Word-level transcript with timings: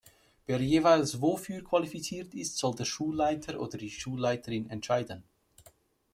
Wer 0.47 0.59
jeweils 0.61 1.21
wofür 1.21 1.63
qualifiziert 1.63 2.33
ist, 2.33 2.57
soll 2.57 2.73
der 2.75 2.85
Schulleiter 2.85 3.59
oder 3.59 3.77
die 3.77 3.91
Schulleiterin 3.91 4.67
entscheiden. 4.67 5.23